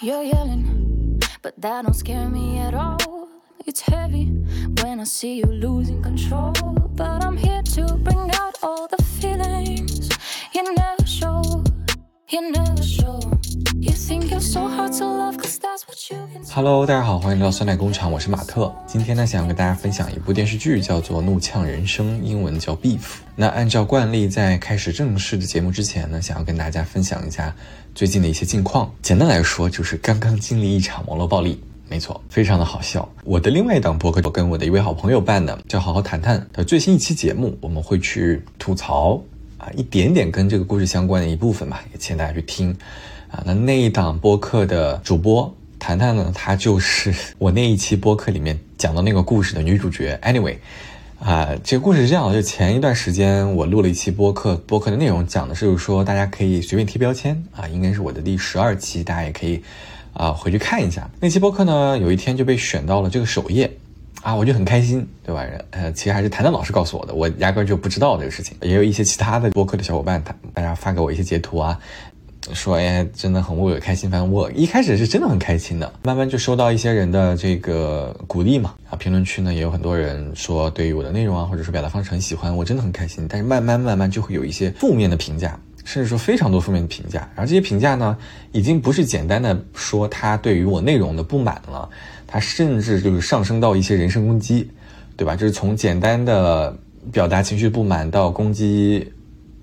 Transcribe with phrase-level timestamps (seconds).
[0.00, 3.28] You're yelling, but that don't scare me at all.
[3.66, 4.26] It's heavy
[4.80, 6.52] when I see you losing control.
[6.94, 10.08] But I'm here to bring out all the feelings
[10.54, 11.64] you never show.
[12.28, 13.17] You never show.
[16.50, 18.74] Hello，大家好，欢迎来到酸奶工厂，我是马特。
[18.86, 22.98] 今天呢，想要跟大家分享一部电视剧，叫做《怒呛人生》，英文叫《Beef》。
[23.36, 27.54] 那按照惯例，在开始正式的节目之前呢，想要跟大家分享一下
[27.94, 28.90] 最近的一些近况。
[29.02, 31.62] 简单来说，就是刚刚经历一场网络暴力。
[31.90, 33.06] 没错，非常的好笑。
[33.24, 39.20] 我的另外一档播客，我跟我的一位好朋友办的，叫《好好谈谈》的最新一期节目，我们会去吐槽
[39.58, 42.74] 啊，一点点跟这个故事相关的一部分吧，也请大家去听。
[43.30, 50.18] 啊，那那一档播客的主播谈谈呢，她就是我那一期播客里面讲的那个故事的女主角。
[50.22, 50.56] Anyway，
[51.20, 59.62] 啊，这个故事是这样的，就前一段时间我录了一期播客，播客的内容讲的是就是说大家可以随便贴标签啊，应该是我的第十二期，大家也可以
[60.14, 63.70] 啊回去看一下那期播客呢，有一天就被选到了这个首页。
[64.20, 65.46] 啊，我就很开心，对吧？
[65.70, 68.56] 呃，其实还是谭谭老师告诉我的，我压根就不知道这个事情。
[68.60, 71.78] 也有一些其他的播客的小伙伴，他大家发给我一些截图啊，
[72.54, 74.10] 说哎，真的很为我开心。
[74.10, 78.74] 反正我一开始是真的很开心的，慢慢就收到一些人的这个鼓励嘛。
[78.90, 83.26] 啊，评论区呢也有很多人说对于我的内容啊，或者说表达方式很喜欢，我真的很开心。
[83.28, 87.20] 但是慢慢慢慢就会有一些负面的评价，甚至说非常多负面的评价。
[87.34, 88.16] 然后这些评价呢，
[88.52, 91.88] 已经不是简单的说他对于我内容的不满了，
[92.26, 94.70] 他甚至就是上升到一些人身攻击，
[95.16, 95.36] 对吧？
[95.36, 96.76] 就是从简单的
[97.12, 99.12] 表达情绪不满到攻击。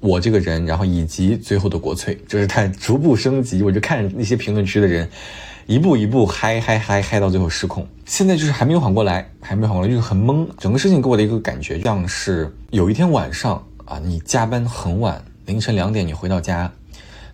[0.05, 3.63] 我这个人，然后以及最后的国粹，就是它逐步升级。
[3.63, 5.09] 我就看那些评论区的人，
[5.65, 7.85] 一步一步嗨嗨嗨嗨到最后失控。
[8.05, 10.47] 现在就是还没有缓过来，还没有缓过来，就是很懵。
[10.59, 16.71] 整个事情给我的一个感觉，像是有一天晚上啊，你加班很晚，凌晨两点你回到家，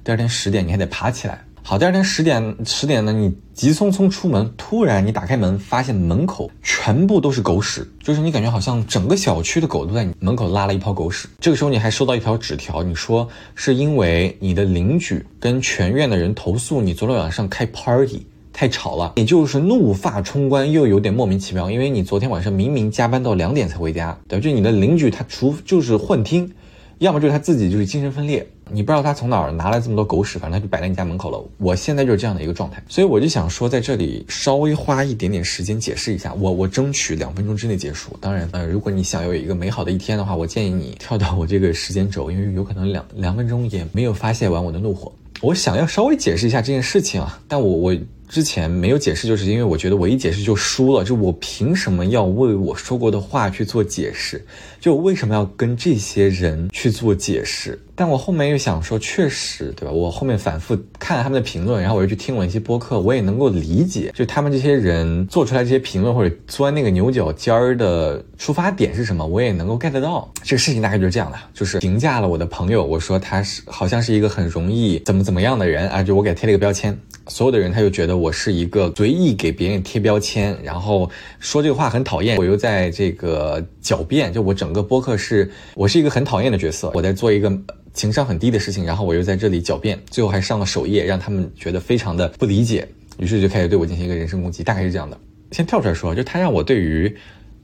[0.04, 1.44] 第二天十点你还得爬起来。
[1.64, 11.30] 好，第二天十点十点呢，你急匆匆出门，突然你打开门，发现门口全部都是狗屎，就是你感觉好像整个小区的狗都在你门口拉了一泡狗屎。
[11.40, 26.52] 这个时候你还收到一条纸条，你说是因为你的邻居跟全院的人投诉你昨天晚上开 party 太吵了，也就是怒发冲冠，又有点莫名其妙，因为你昨天晚上明明加班到两点才回家，对，就你的邻居他除就是幻听。
[26.98, 31.44] 要么就是他自己就是精神分裂，你不知道他从哪儿拿来这么多狗屎，反正他就摆在你家门口了。
[31.58, 38.18] 我现在就是这样的一个状态，所以我就想说，在这里稍微花一点点时间解释一下，我我争取两分钟之内结束。
[38.20, 45.12] 当然，呃，如果你想有一个美好的一天的话，我建议你跳到我这个时间轴，因为有可能两两分钟也没有发泄完我的怒火。
[45.42, 47.96] 我想要稍微解释一下这件事情啊，但我我。
[48.32, 51.04] 之前没有解释，就是因为我觉得我一解释就输了。
[51.04, 54.42] 就我凭什么要为我说过的话去做解释？
[54.80, 57.78] 就为什么要跟这些人去做解释？
[57.94, 59.92] 但我后面又想说，确实，对吧？
[59.92, 70.32] 我后面反复看了他们的评论，然后我又去听了一些播客，我也能够理解，就他们这些人做出来这些评论或者钻那个牛角尖儿的出发点是什么，我也能够 get 到。
[70.42, 81.10] 这个事情大概就是这样的，就是评价了我的朋友，我说他是好像是一个很容易怎么怎么样的人啊，就我给他贴了一个标签，所有的人他就觉得我是一个随意给别人贴标签，然后
[81.40, 87.52] 说这个话很讨厌，我又在这个狡辩，就我整个播客是我是一个很讨厌的角色，我在做一个。
[87.94, 92.88] 情商很低的事情，然后我又在这里狡辩，最后还上了首页，让他们觉得非常的不理解，
[93.18, 95.20] 于是就开始对我进行一个人身攻击，大概是这样的。
[95.52, 97.14] 先跳出来说，就他让我对于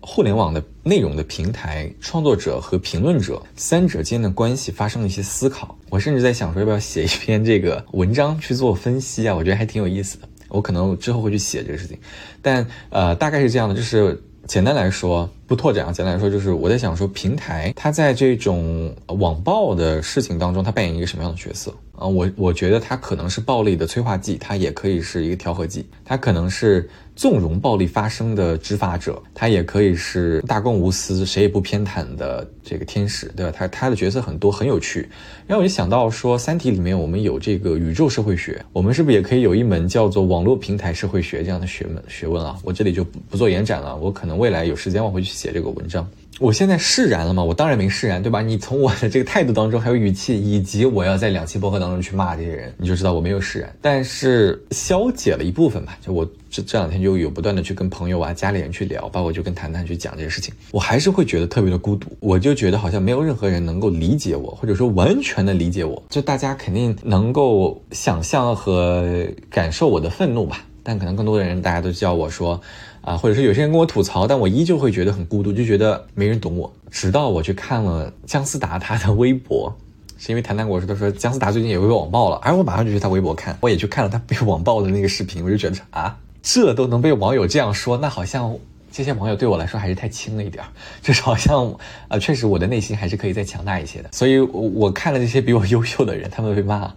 [0.01, 5.77] 互联网的内容的平台创作者和评论者三者间的关系发生了一些思考。
[5.89, 9.33] 我甚至在想说，要不要写一篇这个文章去做分析啊？
[9.33, 10.27] 我觉得还挺有意思的。
[10.49, 11.97] 我可能之后会去写这个事情，
[12.41, 15.29] 但呃，大概是这样的，就是简单来说。
[15.47, 22.07] 不拓展啊，简单来说就是我在想说，平台它在这种网暴的事情当中，它扮演一个什么样的角色啊？
[22.07, 33.51] 我我觉得它可能是暴力的催化剂，它也可以是一个调和剂，它可能是纵容暴力发生的执法者，它也可以是大公无私、谁也不偏袒的这个天使，对吧？
[33.55, 35.07] 他他的角色很多，很有趣。
[35.45, 42.57] 然后我就想到说，《三体》里面我们有这个宇宙社会学，我们是不是也可以有一门叫做网络平台社会学这样的学门学问啊？
[42.63, 45.37] 我这里就不不做延展了，我可能未来有时间我会去。
[45.37, 47.43] 写这个文章，我现在释然了吗？
[47.43, 48.41] 我当然没释然，对吧？
[48.43, 55.97] 你从我的这个态度当中，还有语气，以及我要在两期播客当中去骂这些人，你就知道我没有释然，但是消解了一部分吧。
[55.99, 62.07] 就我这这两天就有不断的去跟朋友啊、家里人去聊，包括就跟谈谈去讲这些事情，我还是会觉得特别的孤独。
[62.19, 66.01] 我就觉得好像没有任何人能够理解我，或者说完全的理解我。
[66.09, 72.61] 就大家肯定能够想象和感受我的愤怒吧，但可能更多的人，大家都叫我说。
[73.07, 76.69] 啊，或者是有些人跟我吐槽，但我依旧会觉得很孤独，就觉得没人懂我。
[76.91, 79.73] 直到我去看了姜思达他的微博，
[80.17, 88.53] 是因为谈谈我说他说姜思达最近也被网暴了，而我马上就去他微博看，我也去看了他被网暴的那个视频，我就觉得啊，这都能被网友这样说，那好像
[88.91, 90.61] 这些网友对我来说还是太轻了一点，
[91.01, 91.73] 就是好像
[92.09, 94.09] 啊，确实我的内心还是可以再强大一些的。
[94.11, 96.93] 所以，我看了这些比我优秀的人，他们被骂，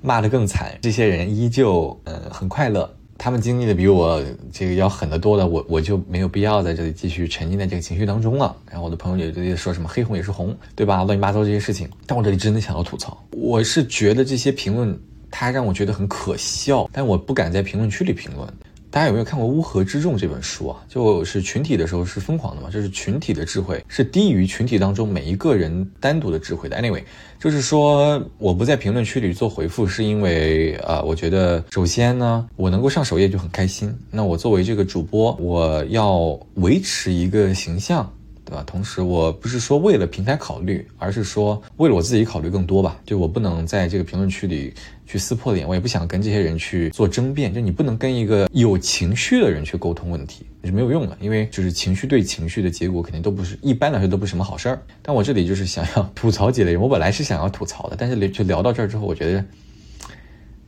[0.00, 2.90] 骂得更惨，这些人依旧嗯很快乐。
[3.22, 4.18] 他们经历的比我
[4.50, 8.56] 这个要狠得多的，我我就没有必要在这里继续沉浸在这个情绪当中了。
[8.70, 11.04] 然后我的朋友也在说什么黑红也是红，对吧？
[11.04, 13.22] 乱七八糟这些事情，但我这里真的想要吐槽。
[13.32, 14.98] 我是觉得这些评论，
[15.30, 18.48] 它让我觉得很可笑，但我不敢在评论区里评论。
[18.90, 20.84] 大家有没有看过《乌合之众》这本书啊？
[20.88, 26.76] 就是群体的时候是疯狂的嘛，就是群体的智慧是低于群体当中每一个人单独的智慧的。
[26.76, 27.04] Anyway，
[27.38, 33.96] 就是说我不在评论区里做回复，是因为啊，我觉得首先呢，我能够上首页就很开心。
[34.10, 38.12] 那我作为这个主播，我要维持一个形象。
[38.50, 38.64] 对吧？
[38.66, 43.00] 同时，我不是说为了平台考虑，而是说为了我自己考虑更多吧。
[43.06, 44.74] 就我不能在这个评论区里
[45.06, 47.54] 去撕破脸，我也不想跟这些人去做争辩。
[47.54, 51.16] 就你不能跟一个有情绪的人去沟通问题，是没有用的。
[51.20, 54.82] 因为就是情绪对情绪的结果肯定都不是一般来说都不是什么好事儿。
[55.00, 59.44] 但我这里就是想要 吐槽几类人，我本来是想要吐槽的，但是聊就聊到这儿之后，我觉得，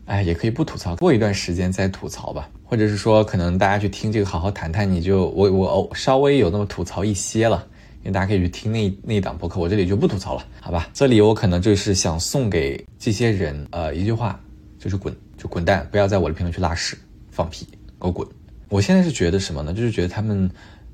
[0.05, 2.49] 哎，也可以不吐槽，过一段时间再吐槽吧。
[2.65, 7.67] 或者是说，可能大家去听这个好好谈谈，你就我我哦稍微有那么吐槽一些了。
[8.03, 10.89] 因为大家可以去听那那一档播客，我这里就不吐槽了，好吧？
[10.93, 14.39] 这里我可能就是想送给这些人，呃，一句话，
[14.79, 16.97] 就是滚，就滚蛋，不要在我的评论区拉屎、
[17.31, 17.67] 放屁，
[18.01, 18.27] 给我滚！
[18.69, 19.73] 我现在是觉得什么呢？
[19.73, 20.51] 就是觉得他们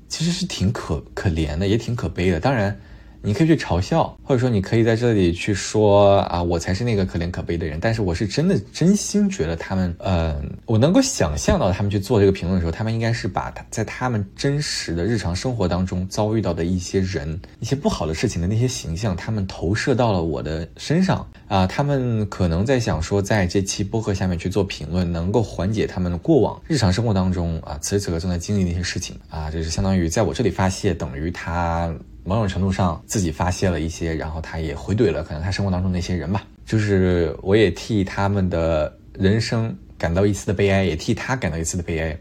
[0.07, 2.39] 其实是挺可可怜的，也挺可悲的。
[2.39, 2.77] 当然。
[3.21, 7.77] 你可以去嘲笑，或者说你可以在这里去说啊，我才是那个可怜可悲的人。
[7.81, 21.67] 但是我是真的真心觉得他们，嗯，我能够想象到他们去做这个评论的时候，他们应该是把他在他们真实的日常生活当中遭遇到的一些人、一些不好的事情的那些形象，他们投射到了我的身上啊。
[21.67, 31.93] 他们可能在想说，在这期播客下面去做评论，能够缓解他们的过往日常生活当中啊，此时此刻正在经历那些事情啊，就是相当于在我这里发泄，等于他。
[32.29, 36.43] 某种程度上，自己发泄了一些，然后他也回怼了可能他生活当中那些人吧。
[36.63, 42.15] 就是我也替他们的人生感到一丝的悲哀，也替他感到一丝的悲哀。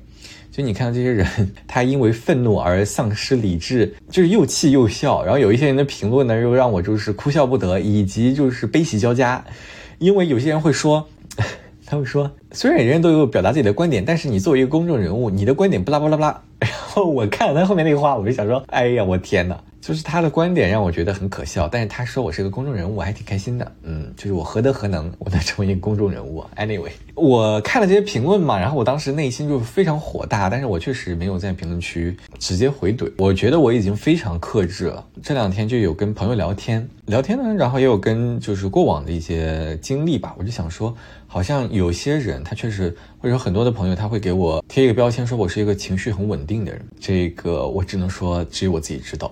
[0.50, 1.26] 就你看到这些人，
[1.66, 5.22] 他因为愤怒而丧失理智，就是又气又笑。
[5.22, 9.44] 然后有一些人的评论呢，又让我就是哭笑不得，以及就是悲喜交加。
[9.98, 11.06] 因为有些人会说，
[11.84, 16.42] 他会说，虽然人人都有表达自己的观点，但是你作为一个公众人物，你的观点不拉不拉不拉。
[16.58, 19.60] 然后我看了他后面那个话，我就想说，哎呀，我天哪！
[19.88, 23.72] 就是他的观点让我觉得很可笑，但是他说我是个公众人物，我还挺开心的。
[23.84, 33.10] 嗯，就是我何德何能，我能成为一个公众人物？Anyway，我看了这些评论嘛，然后我当时内心就非常火大，但是我确实没有在评论区直接回怼。
[33.16, 35.02] 我觉得我已经非常克制了。
[35.22, 40.94] 这两天就有跟朋友聊天，聊天呢，然后也有跟就是过往的一些经历吧，我就想说，
[41.30, 42.88] 好像有些人他确实，
[43.18, 46.82] 或者说很多的朋友他会给我贴一个标签，说我是一个情绪很稳定的人。
[46.98, 49.30] 这个我只能说，只有我自己知道。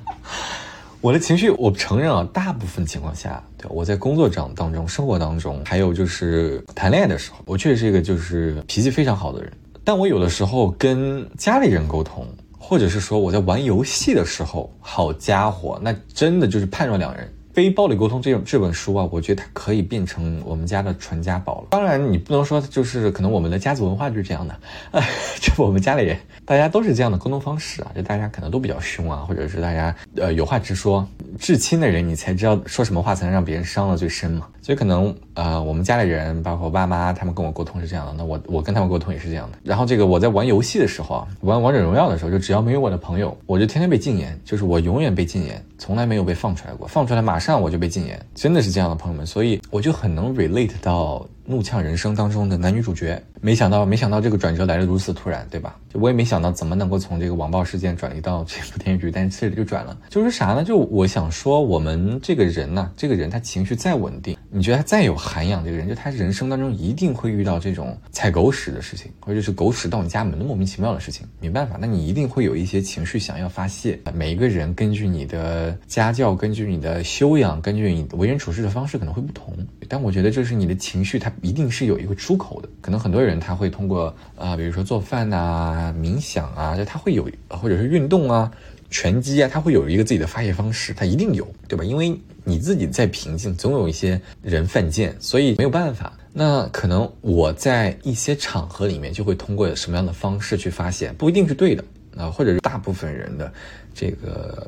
[1.00, 9.50] 我的情绪，我承认啊，大部分情况下，对我在工作当当中、生活当中，还有就是谈恋爱的时候，我确实是一个就是脾气非常好的人。
[9.82, 12.24] 但我有的时候跟家里人沟通，
[12.56, 17.32] 或者是说我在玩游戏的时候，好家伙，那真的就是判若两人。
[17.52, 21.66] 非暴力沟通这这本书啊，我觉得它可以变成我们家的传家宝了。
[21.70, 24.58] 当然，你不能说就是可能我们的家族文化就是这样的，
[25.40, 31.06] 就我们家里人大家都是这样的沟通方式啊，就大家可能都比较凶啊，或者是大家呃有话直说。
[31.38, 34.46] 至亲的人，你才知道说什么话才能让别人伤了最深嘛。
[34.60, 38.14] 所以可能呃，我们家里人，包括我爸妈，他们跟我沟通是这样的。
[38.16, 39.58] 那我我跟他们沟通也是这样的。
[39.62, 46.86] 然后这个我在玩游戏的时候啊，玩王者荣耀的时候，就只要没有我的朋友，我就天天被禁言，就是我永远被禁言，从来没有被放出来过。
[46.86, 49.26] 放出来马上我就被禁言，真的是这样的朋友们。
[49.26, 51.26] 所以我就很能 relate 到。
[51.44, 55.76] 怒呛人生当中的男女主角，没想到，没想到这个转折来的如此突然，对吧？
[55.88, 60.62] 就我也没想到怎么能够从这个网暴事件转移到这部电视剧，但是这里就转了，就是啥呢？
[60.62, 73.98] 就我想说，我们这个人呢，这个人他情绪再稳定，你觉得他再有涵养，这个人就他人生当中一定会遇到这种踩狗屎的事情，或者是狗屎到你家门的莫名其妙的事情，没办法，那你一定会有一些情绪想要发泄。
[74.14, 79.54] 每一个人根据你的家教，根据你的修养，根据你为人处事的方式可能会不同，
[79.88, 81.31] 但我觉得这是你的情绪，它。
[81.40, 88.50] 一定是有一个出口的，可能很多人他会通过啊，比如说做饭呐、冥想啊，就他会有，或者是运动啊、
[88.90, 91.84] 拳击啊，他会有一个自己的发泄方式，他一定有，对吧？
[91.84, 96.12] 因为你自己在平静，总有一些人犯贱，所以没有办法。
[96.32, 101.84] 那可能我在一些场合里面就会通过什么样的方式去发泄，不一定是对的
[102.16, 103.52] 啊，或者是大部分人的
[103.94, 104.66] 这个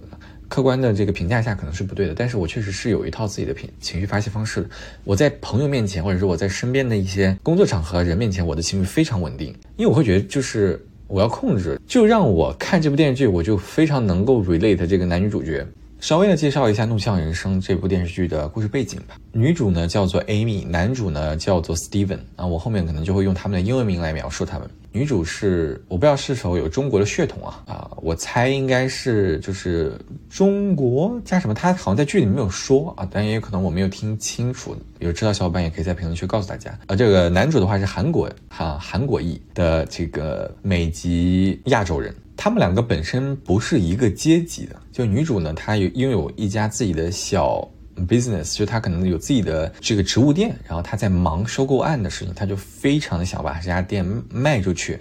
[0.49, 4.69] 客观的这个评价下可能是不对的，但是我确实是有一套自己的情情绪发泄方式的。
[5.05, 11.81] 我在朋友面前，或者说我在身边的一些工作场合人面前，我的情绪非常稳定，因为我会觉得就是我要控制。
[11.87, 15.67] 就让我看这部电视剧，我就非常能够 relate 这个男女主角。
[16.01, 19.17] 稍微的介绍一下《怒呛人生》这部电视剧的故事背景吧。
[19.33, 22.19] 女主呢叫做 Amy，男主呢叫做 Steven。
[22.37, 24.69] 啊，我后面可能就会用他们的英文名来描述他们。
[24.95, 29.99] 女主是我不知道是否有中国的血统啊啊，我猜应该是就是
[30.31, 34.77] 中国加什么，他好像在剧里没有说啊，但也有可能我没有听清楚。
[35.01, 36.71] 有知道小伙伴也可以在评论区告诉大家。
[36.87, 44.77] 啊，这个男主的话是韩国哈韩国裔的这个美籍亚洲人，他们两个本身不是一个阶级的。
[44.93, 47.69] 就女主呢，她有拥有一家自己的小。
[48.09, 54.99] Business 就他可能有自己的这个植物店，然后他在忙收购案的事情，他就非常的想把这家店卖出去，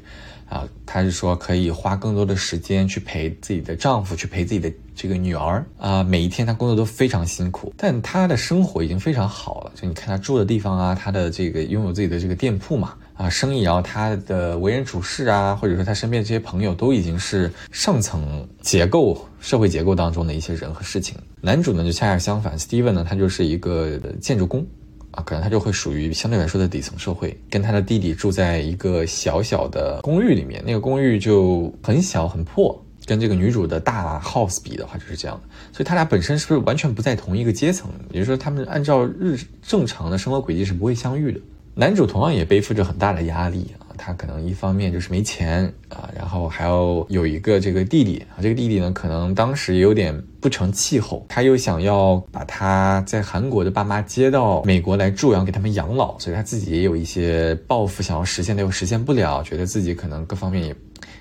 [0.50, 12.94] 啊，他是说可以花更多的时间去陪自己的丈夫，去陪自己的这个女儿啊，每一天他工作都非常辛苦，但他的生活已经非常好了，就你看他住的地方啊，他的这个拥有自己的这个店铺嘛。
[13.24, 21.16] 啊，生意，然后他的为人处事啊，或者说他身边的这些朋友，都已经是上层结构、社会结构当中的一些人和事情。
[21.40, 24.68] 男主呢就恰恰相反，Steven 呢他就是一个建筑工，
[25.12, 37.90] 啊，可能他就会属于相对来说的底层社会，跟他的弟弟住在一个小小的公寓里面，那个公寓就很小很破，跟这个女主的大 house 比的话就是这样的，所以他俩本身是不是完全不在同一个阶层？
[38.10, 41.40] 也就是说，他们按照日正常的生活轨迹是不会相遇的。
[41.76, 60.76] 男主同样也背负着很大的压力啊，他可能一方面就是没钱啊，然后还要有一个这个弟弟啊，这个弟弟呢可能当时也有点不成气候，他又想要把他在韩国的爸妈接到美国来住，然后给他们养老，所以他自己也有一些抱负想要实现，但又实现不了，觉得自己可能各方面也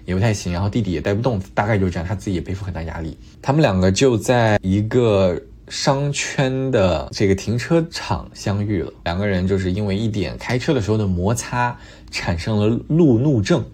[0.05, 3.17] 也不太行，然后弟弟也带不动，大概就是这样，他自己也背负很大压力。
[3.41, 5.41] 他们两个就在一个。
[5.69, 11.77] 商圈的这个停车场相遇了，两个人就是因为一点开车的时候的摩擦，
[12.11, 13.65] 产生了路怒症，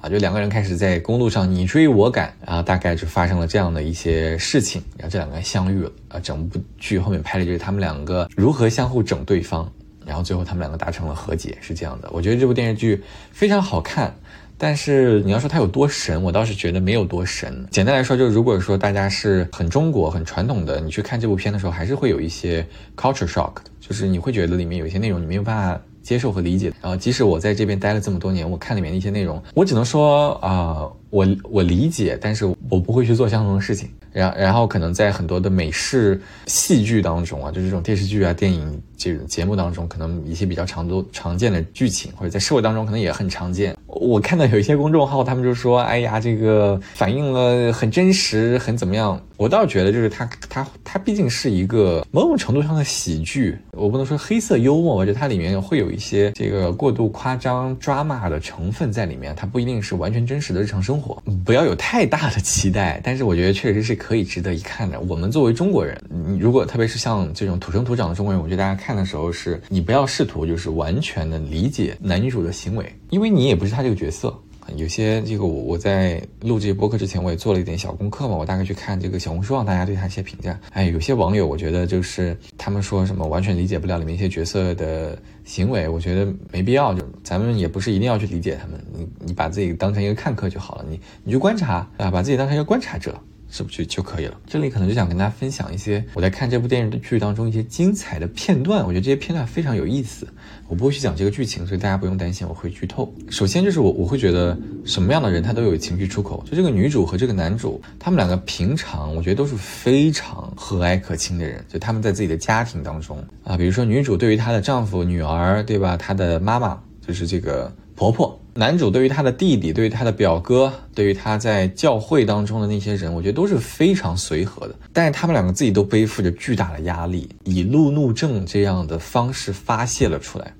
[0.00, 9.70] 啊，就两个人开始在公路上你追我赶，然后大概就发生了这样的一些事情，然后这两个人相遇了，啊，整部剧后面拍的就是他们两个如何相互整对方，
[10.04, 12.10] 然后最后他们两个达成了和解，是这样的。
[12.12, 14.14] 我觉得这部电视剧非常好看。
[14.60, 17.64] 但是你要说它有多神，我倒是觉得没有多神。
[17.70, 26.72] 简单来说，就是如果说大家是很中国、很传统的，你去看这部片的时候，还是会有一些 culture shock，就是你会觉得里面有一些内容你没有办法接受和理解。
[26.82, 33.88] 然后，即使我在这边待了这么多年，我看里面的一些内容，我只能说啊，我我理解，但是我不会去做相同的事情。
[34.10, 43.76] 然然后可能在很多的美式戏剧当中啊，就这种电视剧啊、电影这种节目当中，可能一些比较常都常见的剧情，或者在社会当中可能也很常见。
[43.86, 60.97] 我看到有一些公众号，他们就说：“哎呀，这个反映了很真实，很怎么样？”我倒觉得，就是它它它毕竟是一个某种程度上的喜剧，我不能说黑色幽默，我觉得它里面会有一些这个过度夸张、抓马的成分在里面，它不一定是完全真实的日常生活，
[61.44, 63.00] 不要有太大的期待。
[63.02, 64.98] 但是我觉得确实是可以值得一看的。
[65.00, 74.36] 我们作为中国人，你如果特别是像这种土生土长的中国人，我觉得大家看的时候，是你不要试图就是完全的理解男女主的行为，因为你也不是他这个角色。
[74.76, 78.36] 有些这个我我在录这些播客之前，我也做了一点小功课嘛。
[78.36, 80.58] 我大概去看这个小红书上大家对他一些评价。
[80.70, 86.92] 哎，有些网友我觉得就是他们说什么完全理解不了里面一些角色的行为，我觉得没必要。
[86.92, 90.84] 就咱们也不是一定要去理解他们，你你把自己当成一个看客就好了。
[90.88, 93.18] 你你就观察啊，把自己当成一个观察者。
[93.50, 94.36] 是不是就就可以了？
[94.46, 98.84] 这里可能就想跟大家分享一些我在看这部电视剧当中一些精彩的片段。
[98.84, 100.26] 我觉得这些片段非常有意思。
[100.68, 103.12] 我不会去讲这个剧情，所以大家不用担心我会剧透。
[103.30, 106.44] 首先就是我我会觉得什么样的人他都有情绪出口。
[106.48, 111.64] 就这个女主和这个男主，他们两个平常我觉得都是非常和蔼可亲的人。
[111.68, 115.96] 就他们在自己的家庭当中啊，比如说女主对于她的丈夫、女儿，对吧？
[115.96, 118.37] 她的妈妈就是这个婆婆。
[118.54, 124.74] 男主对于他的弟弟，对于他的表哥，对于他在教会当中的那些人，我觉得都是非常随和的。
[124.92, 130.52] 但是他们两个自己都背负着巨大的压力，以路怒症这样的方式发泄了出来。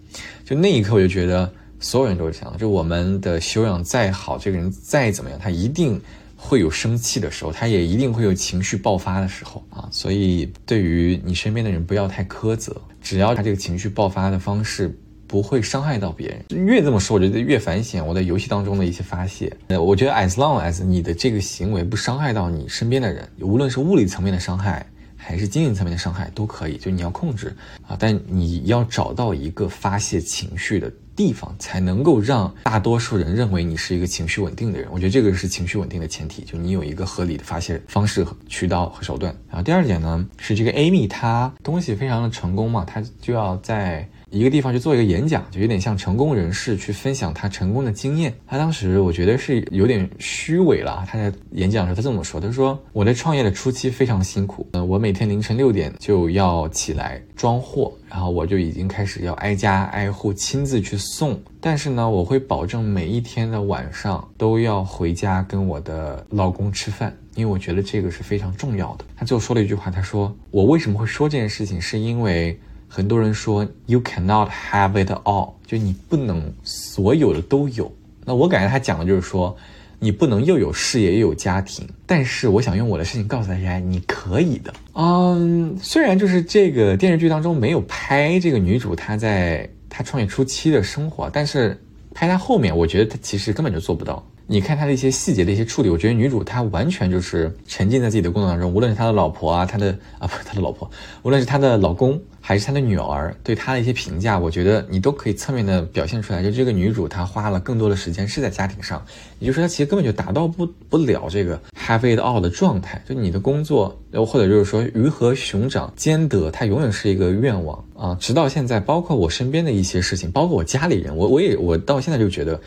[0.44, 2.56] 就那一刻，我就觉得所有人都是这样。
[2.56, 6.00] 就我们的修养再好，这个人再怎么样，他一定
[6.36, 9.88] 会有生气的时候，他也一定会有情绪爆发的时候啊。
[9.90, 14.96] 所以，对于你身边的人，不要太苛责，只要他这个情绪爆发的方式。
[15.28, 19.54] 不会伤害到别人，越这么说，我觉得越反省我在游戏当中的一些发泄。
[19.68, 24.84] 呃，我觉得 as long as 你的这个行为不伤害到你身边的人，无论是物理层面的伤害
[25.16, 27.54] 还是精神层面的伤害都可以，就你要控制
[27.86, 27.94] 啊。
[27.98, 34.88] 但你要找到一个发泄情绪的地方，才能够让大多数人认为你是一个情绪稳定的人。
[34.90, 39.36] 我觉得这个是情绪稳定的前提，就你有一个合理的发泄方式、渠道和手段。
[39.48, 44.08] 然后第二点呢，是这个 Amy 她东西非常的成功嘛，她就要在。
[44.30, 48.34] 一个地方去做一个演讲，就有点像成功人士去分享他成功的经验。
[48.46, 51.04] 他当时我觉得是有点虚伪了。
[51.08, 61.40] 他在演讲的时候他这么说：“他说我在创业的初期非常辛苦，嗯，我每天凌晨六点就要起来装货，然后我就已经开始要挨家挨户亲自去送。
[61.60, 72.58] 但是呢，我会保证每一天的晚上都要回家跟我的老公吃饭，因为我觉得这个是非常重要的。”他最后说了一句话：“他说我为什么会说这件事情，是因为。”
[72.88, 77.92] 很多人说 you cannot have it all，就你不能所有的都有。
[78.24, 79.56] 那我感觉他讲的就是说，
[79.98, 81.86] 你不能又有事业又有家庭。
[82.06, 84.72] 但是我想用我的事情告诉大家，你可以的。
[84.94, 91.80] 嗯，虽然就是这个电视剧当中没有拍这个女主她在她创业初期的生活，但是
[92.14, 94.26] 拍她后面，我觉得她其实根本就做不到。
[94.50, 100.90] 你看她的一些细节的一些处理，我觉得女主她完全就是沉浸在自己的工作当中，无论是她的老婆啊，她的啊不是她的老婆，
[101.22, 102.18] 无论是她的老公。
[102.40, 106.42] 还是她的女儿对她的一些评价，我觉得你都可以侧面的表现出来。
[106.42, 109.04] 就这个女主，她花了更多的时间是在家庭上，
[109.38, 113.02] 也就是说，她其实根本就达到不不了这个 have it all 的状态。
[113.06, 113.94] 就你的工作，
[114.26, 118.16] 或者就是说鱼和熊掌兼得，它永远是一个愿望啊。
[118.18, 122.58] 直到现在，包括我身边的一些事情，包括我家里人，我我也我到现在就觉得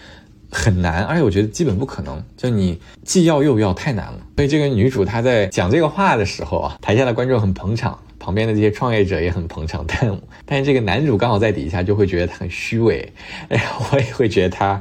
[0.52, 2.22] 很难，而且我觉得基本不可能。
[2.38, 4.20] 就你既要又要，太难了。
[4.36, 7.98] 所以这个女主她在讲这个话的时候啊，台下的观众很捧场。
[8.24, 13.12] 旁边的这些创业者也很捧场，但但是这个男主刚好在底下，就会觉得他很虚伪。
[13.50, 14.80] 哎呀，我也会觉得他，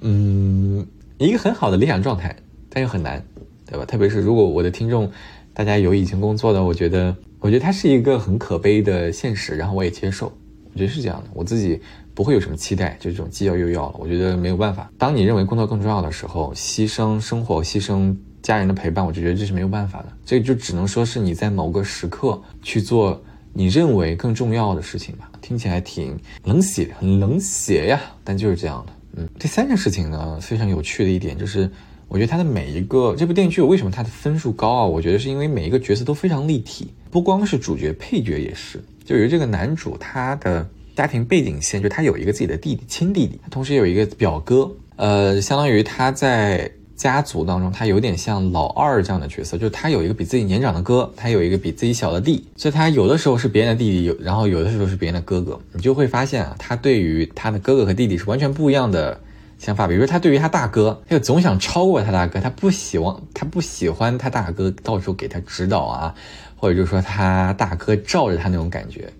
[0.00, 0.86] 嗯，
[1.18, 2.34] 一个很好的理想状态，
[2.70, 3.22] 但又很难，
[3.66, 3.84] 对吧？
[3.84, 5.12] 特别是如果我的听众
[5.52, 10.32] 大家有已经工作的，我觉得，我觉得他是一个很可悲的现实，然后我也接受，
[10.72, 11.30] 我觉得是这样的。
[11.34, 11.80] 我自己
[12.14, 14.90] 不会有什么期待，就这种既要又要了，我觉得没有办法。
[14.98, 18.16] 当你认为工作更重要的时候，牺牲生活，牺牲。
[18.42, 25.30] 家人的陪伴，我就觉得这是没有办法的，这就只能说是你在某个时刻去做你认为更重要的事情吧。
[25.40, 28.92] 听起来挺冷血，很冷血呀，但就是这样的。
[29.18, 31.70] 嗯，第三件事情呢，非常有趣的一点就是，
[32.08, 34.84] 我觉得它的每一个这部电视剧为什么它的分数高啊？
[34.86, 38.82] 我觉得是因为每一个角色都非常立体，不光是主角，配角也是。
[39.04, 46.70] 就有这个男主，他的家庭背景线，就他有一个自己的弟弟，亲弟弟，同时有一个表哥，呃，相当于他在。
[46.94, 55.58] 家族当中，他有点像老二这样的角色，就他有一个比自己年长的哥，他有一个比自己小的弟，所以他有的时候是别人的弟弟，有然后有的时候是别人的哥哥。
[55.72, 59.18] 你就会发现啊，他对于他的哥哥和弟弟是完全不一样的
[59.58, 59.88] 想法。
[59.88, 66.14] 比如说，他对于他大哥，他就总想超过他大哥，他不希望，他不喜欢他大哥到处给他指导啊，
[66.62, 69.12] 或者就是说他大哥罩着他那种感觉，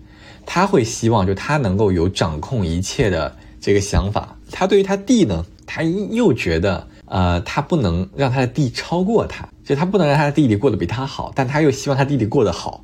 [0.45, 4.33] 他会希望就他能够有掌控一切的这个想法。
[4.49, 6.87] 他对于他弟呢，他又觉得。
[7.05, 12.83] 呃，他不能让他的弟超过他，就他不能让他的弟弟过得比他好，但他又希望他弟弟过得好，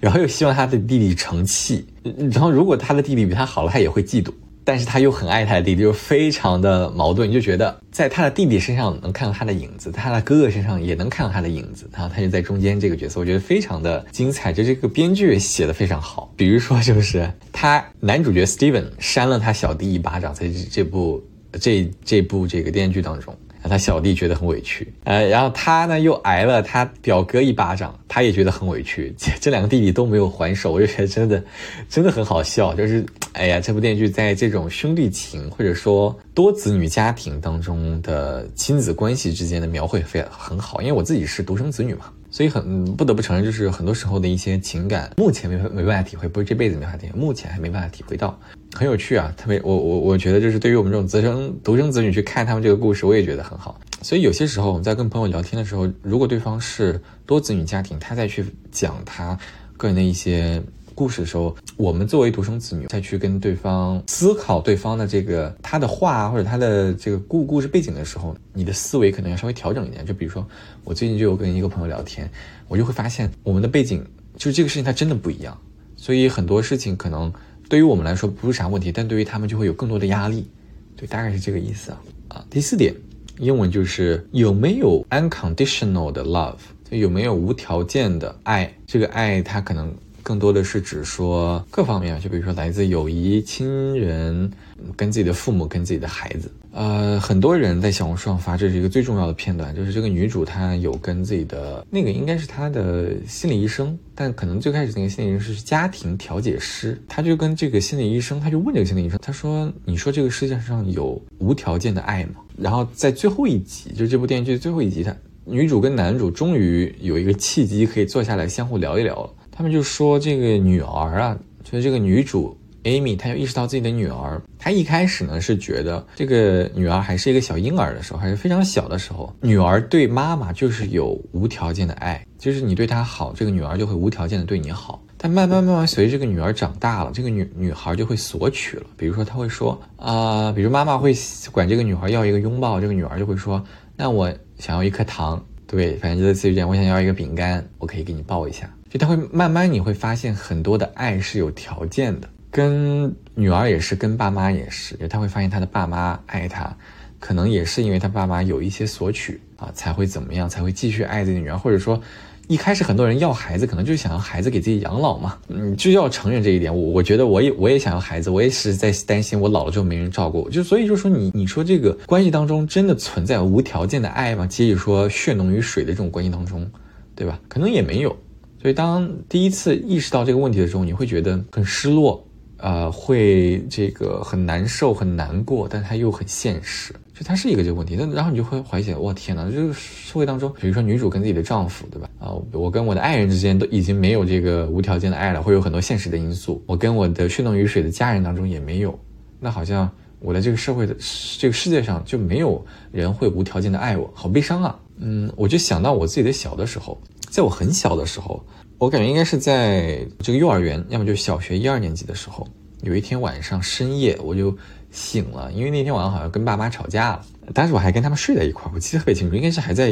[0.00, 1.86] 然后又希望他的弟弟成器，
[2.32, 4.32] 然后如果他的弟弟比他好了，他也会嫉妒，
[4.68, 7.32] 但是他又很爱他的弟弟，就非常的矛盾。
[7.32, 16.30] 就觉得在他的弟弟身上能看到他的影子，他的哥哥身上也能看到他的影子，然后他就在中间这个角色，我觉得非常的精彩，就这个编剧写的非常好。
[16.36, 21.24] 比如说，就是他男主角 Steven 扇了他小弟一巴掌，在这部
[21.58, 23.34] 这这部这个电视剧当中。
[23.60, 29.12] 让他小弟觉得很委屈，呃，然后他呢又挨了他表哥一巴掌，他也觉得很委屈。
[29.40, 31.42] 这两个弟弟都没有还手，我就觉得真的，
[31.88, 32.72] 真的很好笑。
[32.74, 40.80] 就是，哎呀，这部电视剧在这种兄弟情或者说多子女家庭当中的亲子关系之间的描绘非常很好。
[40.80, 42.06] 因为我自己是独生子女嘛。
[42.38, 48.38] 所以很不得不承认，就是很多时候的一些情感，目前没没办法体会，不是这辈子没法体会，目前还没办法体会到，
[48.74, 49.34] 很有趣啊！
[49.36, 53.80] 特别我我我觉得，就是对于我们这种独生独生子女去看他们这个故事，我也觉得很好。
[54.02, 59.36] 所以有些时候我们在跟朋友聊天的时候，如果对方是多子女家庭，他再去讲他
[59.76, 60.62] 个人的一些。
[60.98, 70.04] 故事的时候，我们作为独生子女再去跟对方思考对方的这个他的话或者他的这个故故事背景的时候，你的思维可能要稍微调整一点。
[70.04, 70.44] 就比如说，
[70.82, 72.28] 我最近就有跟一个朋友聊天，
[72.66, 74.04] 我就会发现我们的背景
[74.36, 75.56] 就是这个事情它真的不一样，
[75.96, 77.32] 所以很多事情可能
[77.68, 80.50] 对于我们来说不是啥问题，但对于他们就会有更多的压力。
[80.96, 82.02] 对，大概是这个意思啊。
[82.26, 82.92] 啊，第四点，
[83.38, 86.56] 英文就是有没有 unconditional 的 love，
[86.90, 88.74] 就有没有无条件的爱？
[88.84, 89.94] 这个爱它可能。
[90.28, 94.52] 更多的是指说各方面，就比如说来自友谊、亲人，
[94.94, 119.30] 跟自己的父母、跟自己的孩子，呃，很多人在小红书上发，这是一个最重要的片段，就是这个女主她有跟自己的那个应该是她的心理医生，但可能最开始那个心理医生是家庭调解师，她就跟这个心理医生，她就问这个心理医生，她说：“你说这个世界上有无条件的爱吗？”然后在最后一集，就这部电视剧最后一集，她女主跟男主终于有一个契机可以坐下来相互聊一聊了。
[119.58, 122.56] 他们就说这个女儿啊，就是这个女主。
[122.84, 135.02] Amy，她就意识到自己的女儿，她一开始呢是觉得这个女儿还是一个小婴儿的时候，还是非常小的时候，女儿对妈妈就是有无条件的爱，就是你对她好，这个女儿就会无条件的对你好。
[135.16, 141.12] 但慢慢慢慢随着这个女儿长大了，这个女女孩就会索取了，比如说她会说啊，比如妈妈会
[141.50, 143.62] 管这个女孩要一个拥抱，这个女儿就会说，
[143.96, 148.70] 那我想要一颗糖，对，反正就类似于这样，我想要一个饼干，我可以给你抱一下。
[148.90, 152.28] 就他会慢慢你会发现很多的爱是有条件的。
[152.50, 156.74] 跟女儿也是，跟爸妈也是，就他会发现他的爸妈爱他，
[157.18, 162.00] 可能也是因为他爸妈有一些索取啊，才会怎么样，才会继续爱自己的女儿，或者说，
[162.46, 166.74] 一开始很多人要孩子，可能就是想要孩子给自己养老嘛，嗯，就要承认这一点。
[166.74, 174.46] 我我觉得我也我也想要孩子，我也是在担心我老了之后没人照顾，就所以就说你你说这个关系当中真的存在无条件的爱吗？
[174.46, 176.68] 即使说血浓于水的这种关系当中，
[177.14, 177.38] 对吧？
[177.46, 178.16] 可能也没有。
[178.60, 182.24] 所以当第一次意识到这个问题的时候，你会觉得很失落。
[182.60, 187.94] 呃，会这个很难受、很难过，但它又很现实，就它是一个这个问题。
[187.96, 192.10] 那然后你就会怀疑，哇，天哪，这个社会当中，比如说女主跟自己的丈夫，对吧？
[192.18, 196.60] 啊，我跟我的爱人之间都已经没有这个无条件的爱了，会有很多现实的因素。
[196.66, 198.98] 我跟我的血浓于水的家人当中也没有，
[199.38, 200.96] 那好像我在这个社会的
[201.38, 204.76] 这个世界上就没有人会无条件的爱我，好悲伤啊。
[205.00, 208.44] 嗯，我就想到我自己的小的时候，在我很小的时候。
[208.80, 212.46] 我感觉应该是在这个幼儿园，要么就是小学一二年级的时候，
[212.82, 214.56] 有一天晚上深夜我就
[214.92, 219.90] 醒了，因为那天晚上好像跟爸妈吵架了，当时我还跟他们睡在一块儿，我记得特别清楚，应该是还在，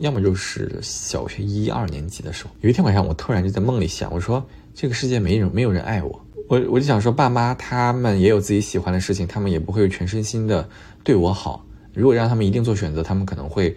[0.00, 10.68] 要么就是小学一二年级的时候，有一天晚上我突然就在梦里想，我说这个世界没人没有人爱我，我我就想说爸妈他们也有自己喜欢的事情，他们也不会全身心的
[11.02, 11.64] 对我好，
[11.94, 13.74] 如果让他们一定做选择，他们可能会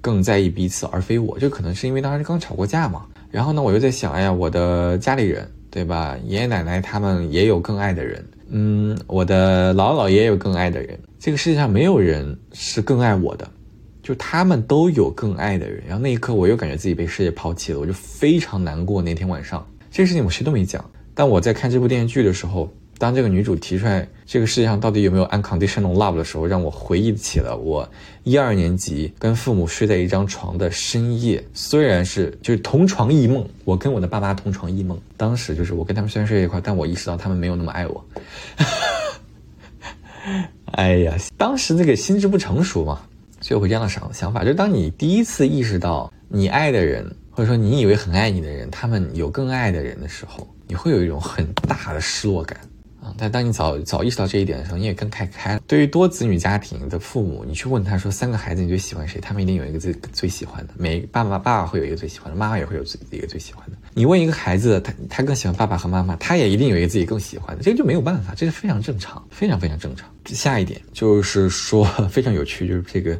[0.00, 3.06] 更在意彼此而非我，就可能是因为当时刚吵过架嘛。
[3.30, 6.16] 然后呢，我又在想，哎呀，我的家里人，对吧？
[6.24, 10.98] 爷爷奶奶他们也有更爱的人，嗯，我的姥姥姥爷有更爱的人。
[11.18, 13.48] 这个世界上没有人是更爱我的，
[14.02, 15.82] 就他们都有更爱的人。
[15.86, 19.00] 然后那一刻，我又感觉自己被世界抛弃了，我就非常难过。
[19.00, 20.84] 那天晚上，这个事情我谁都没讲，
[21.14, 22.68] 但我在看这部电视剧的时候。
[23.00, 27.88] 当这个女主提出来这个世界上到底有没有 unconditional love 的时候，让我回忆起了我
[28.24, 31.42] 一二年级跟父母睡在一张床的深夜。
[31.54, 35.00] 虽然是就是同床异梦，我跟我的爸妈同床异梦。
[35.16, 38.04] 当时就是我跟他们虽然睡在一块，但我意识到他们没有那么爱我。
[40.72, 43.00] 哎呀，当时那个心智不成熟嘛，
[43.40, 44.42] 所以我会这样的想想法。
[44.42, 52.60] 就是当你第一次意识到你爱的人，或者说你以为很爱你的人，他们有更爱的人的时候，你会有一种很大的失落感。
[53.02, 55.60] 啊但当你早早意识到这一点的时候，你也更开开了。
[55.66, 60.74] 对于多子女家庭的父母，你去问他说三个孩子你最喜欢谁，他们一定有一个最最喜欢的。
[60.76, 63.76] 每爸爸爸爸会有一个最喜欢的，妈妈也会有自己一个最喜欢的。
[63.94, 67.62] 你问一个孩子，他他更喜欢爸爸和妈妈，他也一定有一个自己更喜欢的。
[67.62, 70.06] 这个就没有办法，这是非常正常，非常非常正常。
[70.26, 73.18] 下一点就是说 非常有趣，就是这个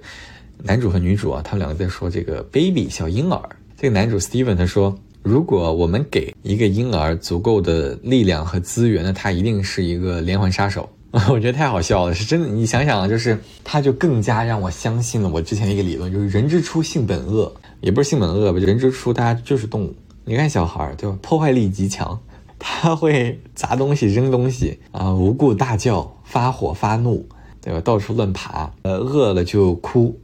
[0.62, 3.40] 男主和女主啊，他们两个在说这个 baby 小婴儿。
[3.78, 4.94] 这个男主 Steven 他说。
[5.22, 10.88] 如果我们给一个婴儿足够的力量和资源，那他一定是一个连环杀手。
[11.28, 12.46] 我觉得太好笑了，是真的。
[12.46, 19.94] 你想想，就是他就更加让我相信了我之前一个理论，就是人之初性本恶，也不是性本恶吧，人之初大家就是动物。
[20.24, 22.16] 你看小孩儿对吧，破坏力极强，
[22.61, 27.26] 他会砸东西、扔东西啊，无故大叫、发火、发怒，
[27.62, 27.81] 对吧？
[27.81, 30.18] 到处乱爬，呃，饿了就哭，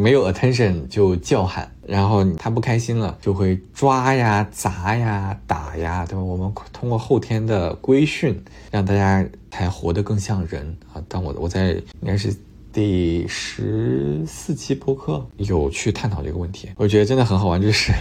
[0.00, 1.70] 没有 attention 就叫喊。
[1.86, 6.22] 然后他不开心了，就会抓呀、砸呀、打呀，对吧？
[6.22, 8.40] 我们通过后天的规训，
[8.70, 11.02] 让大家才活得更像人啊。
[11.08, 12.32] 但我我在应该是
[12.72, 17.60] 第十四期播客有去探讨这个问题，我觉得真的很好玩。
[17.60, 17.92] 就是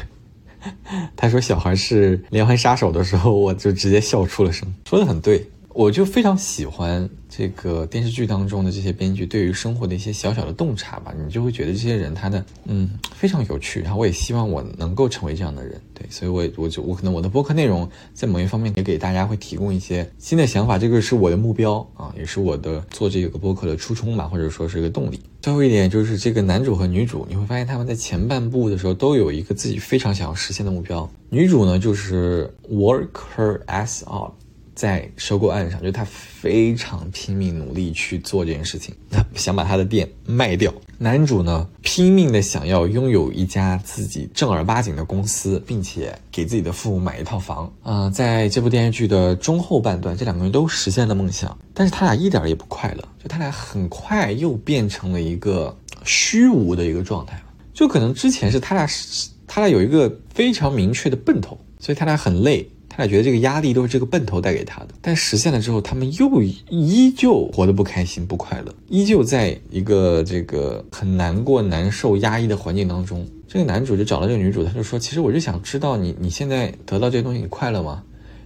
[1.17, 5.43] 他说小孩是连环杀手的时候，我就直接笑出了声，说的很对。
[5.73, 25.21] 我就非常喜欢这个电视剧当中的这些编剧对于生活的一些小小的洞察吧，你就会觉得这些人他的嗯非常有趣，然后我也希望我能够成为这样的人，对，所以我我就我可能我的播客内容在某一方面也给大家会提供一些新的想法，这个是我的目标啊，也是我的做这个播客的初衷吧，或者说是一个动力。
[25.39, 34.31] 最后一点就是这个男主和女主，你会发现他们在前半部的时候都有一个自己非常想要实现的目标，女主呢就是 work her ass off。
[34.79, 40.73] 在收购案上，就他非常拼命努力去做这件事情，他想把他的店卖掉。
[40.97, 47.69] 男主呢，拼命的想要拥有一家自己正儿八经的公司，并且给自己的父母买一套房。
[47.83, 57.37] 啊，在这部电视剧的中后半段，这两个人都实现了梦想，但是他俩一点也不快乐，就他俩很快又变成了一个虚无的一个状态。
[57.73, 62.65] 就可能之前是他俩是，他俩有一个非常明确的奔头，所以他俩很累。
[62.99, 73.25] 他觉得这个压力都是这个奔头带给他的，但实现了之后，他们又依旧活得不开心、不快乐，依旧在一个这个很难过、难受、压抑的环境当中。
[73.47, 78.03] 这个男主就找到这个女主，他就说：“其实我就想知道你，你现在得到这些东西，你快乐吗？”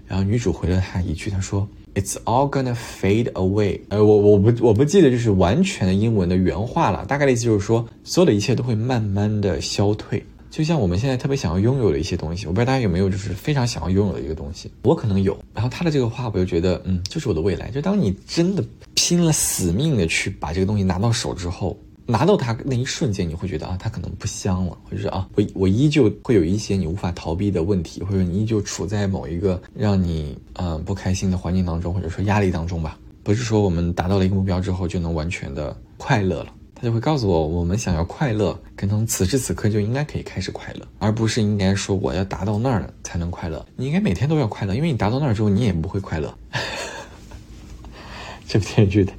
[0.08, 10.24] 然后女主回了他一句，他说：“It's all gonna fade away。”呃，我我不我不记得就是完全的英文的原话了，大概的意思就是说，所有的一切都会慢慢的消退。
[10.54, 14.72] 就像我们现在特别想要拥有的一些东西，我不知道大家有没有，就是非常想要拥有的一个东西。
[14.84, 15.36] 我可能有。
[15.52, 17.72] 然后他的这个话，我就觉得，嗯，就是我的未来。
[17.72, 18.64] 就当你真的
[18.94, 32.96] 拼了死命的去把这个东西拿到手之后，拿到它那一瞬间，你会觉得啊，它可能不香了，或者是啊，我我依旧会有一些你无法逃避的问题，或者你依旧处在某一个让你嗯不开心的环境当中，或者说压力当中吧。
[33.24, 36.54] 不是说我们达到了一个目标之后就能完全的快乐了。
[36.84, 43.66] 就会告诉我，我们想要快乐，可能此时此刻就应该可以开始快乐，而不是应该说我要达到那儿才能快乐。
[43.78, 46.38] 你应该每天都要快乐，因为你达到那儿之后，你也不会快乐。
[48.46, 49.14] 这部电视剧的，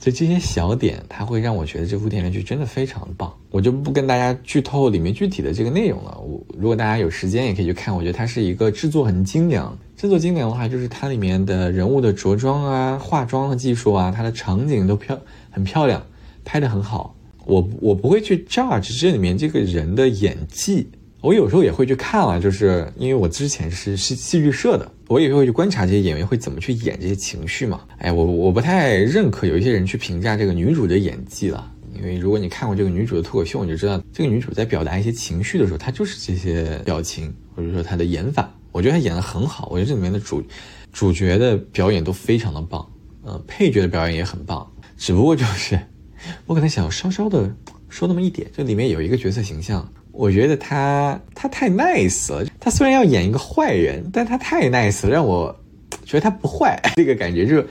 [0.00, 3.32] 就这些小点，它会让我觉得这部电视剧真的非常棒。
[3.52, 6.18] 我就不跟大家剧透里面具体的这个内容了。
[6.18, 9.78] 我如果大家有时间也可以去看，我觉得它是一个制作很精良。
[9.96, 15.16] 制作精良的话，就是它里面的人物的着装啊、化妆的技术啊，它的场景都漂
[15.52, 16.04] 很漂亮。
[16.48, 20.88] 拍的很好，我我不会去 judge 这里面这个人的演技，
[21.20, 27.82] 我有时候也会去看啊，就是因为我之前是是戏剧社的，我也会去观察这些演员会怎么去演这些情绪嘛。
[27.98, 40.42] 哎，我我不太认可有一些人去评价这个女主的演技了，因为如果你看过这个女主的脱口秀，你就知道这个女主在表达一些情绪的时候，她就是这些表情，或者说她的演法，我觉得她演的很好，我觉得这里面的主
[40.92, 42.90] 主角的表演都非常的棒，
[43.22, 45.78] 呃，配角的表演也很棒，只不过就是。
[46.46, 47.50] 我可能想要稍稍的
[47.88, 52.44] 说那么一点，就里面有一个角色形象，我觉得他他太 nice 了。
[52.60, 55.54] 他虽然要演一个坏人，但他太 nice 了，让我
[56.04, 56.80] 觉得他不坏。
[56.96, 57.66] 这个感觉就是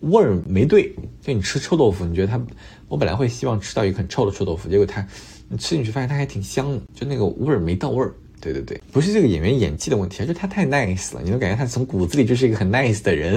[0.00, 0.94] 味儿没对。
[1.20, 2.40] 就你吃臭豆腐，你觉得他，
[2.88, 5.06] 我本来会希望吃到一个很臭的臭豆腐，结果他
[5.48, 8.14] 你吃进去发现他还挺香的，就那个味儿没到味儿。
[8.40, 13.32] 对对对，不是这个演员演技的问题，而是他太 nice 了，你能感觉他从骨子里就是一个很 nice 的人，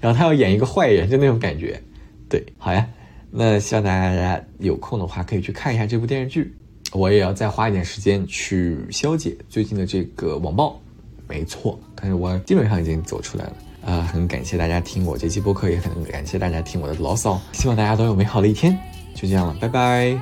[0.00, 1.82] 然后他要演一个坏人，就那种感觉。
[2.28, 2.86] 对，好呀。
[3.38, 6.56] 那希望大家有空的话可以去看一下这部电视剧，
[6.92, 10.80] 我也要再花一点时间去消解最近的这个网暴。
[11.28, 13.52] 没错，但是我基本上已经走出来了。
[13.84, 17.40] 啊，很感谢大家听我这期播客，也很感谢大家听我的牢骚。
[17.52, 18.76] 希望大家都有美好的一天。
[19.14, 20.18] 就这样了，拜拜。